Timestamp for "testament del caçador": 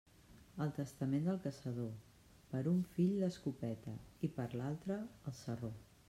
0.75-1.91